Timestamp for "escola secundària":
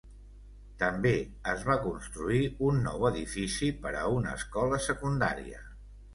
4.41-5.63